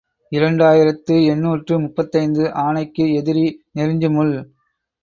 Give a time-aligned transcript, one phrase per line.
[0.31, 3.45] இரண்டு ஆயிரத்து எண்ணூற்று முப்பத்தைந்து ஆனைக்கு எதிரி
[3.71, 4.35] நெருஞ்சி முள்.